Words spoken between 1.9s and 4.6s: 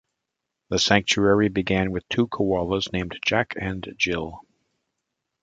with two koalas called Jack and Jill.